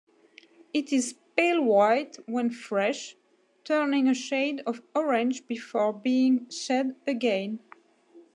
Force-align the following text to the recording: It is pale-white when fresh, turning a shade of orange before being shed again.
It 0.73 0.91
is 0.91 1.13
pale-white 1.37 2.17
when 2.25 2.49
fresh, 2.49 3.15
turning 3.63 4.07
a 4.07 4.15
shade 4.15 4.63
of 4.65 4.81
orange 4.95 5.45
before 5.45 5.93
being 5.93 6.49
shed 6.49 6.95
again. 7.05 7.59